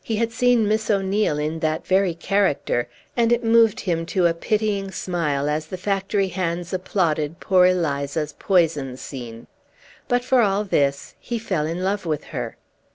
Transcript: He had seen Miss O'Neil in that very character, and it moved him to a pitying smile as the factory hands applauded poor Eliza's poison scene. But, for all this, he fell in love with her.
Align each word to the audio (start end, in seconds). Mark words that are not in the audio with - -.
He 0.03 0.15
had 0.15 0.31
seen 0.31 0.67
Miss 0.67 0.89
O'Neil 0.89 1.37
in 1.37 1.59
that 1.59 1.85
very 1.85 2.15
character, 2.15 2.87
and 3.15 3.31
it 3.31 3.43
moved 3.43 3.81
him 3.81 4.07
to 4.07 4.25
a 4.25 4.33
pitying 4.33 4.89
smile 4.89 5.47
as 5.47 5.67
the 5.67 5.77
factory 5.77 6.29
hands 6.29 6.73
applauded 6.73 7.39
poor 7.39 7.67
Eliza's 7.67 8.33
poison 8.39 8.97
scene. 8.97 9.45
But, 10.07 10.23
for 10.23 10.41
all 10.41 10.63
this, 10.63 11.13
he 11.19 11.37
fell 11.37 11.67
in 11.67 11.83
love 11.83 12.07
with 12.07 12.23
her. 12.33 12.57